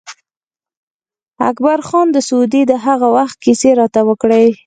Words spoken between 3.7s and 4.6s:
راته وکړې.